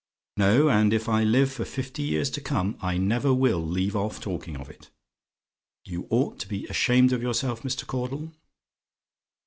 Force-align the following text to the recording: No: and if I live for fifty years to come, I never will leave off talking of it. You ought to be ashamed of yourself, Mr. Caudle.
No: 0.35 0.67
and 0.67 0.93
if 0.93 1.07
I 1.07 1.23
live 1.23 1.51
for 1.53 1.63
fifty 1.63 2.01
years 2.01 2.31
to 2.31 2.41
come, 2.41 2.75
I 2.81 2.97
never 2.97 3.31
will 3.35 3.59
leave 3.63 3.95
off 3.95 4.19
talking 4.19 4.57
of 4.57 4.67
it. 4.67 4.89
You 5.85 6.07
ought 6.09 6.39
to 6.39 6.47
be 6.47 6.65
ashamed 6.65 7.13
of 7.13 7.21
yourself, 7.21 7.61
Mr. 7.61 7.85
Caudle. 7.85 8.33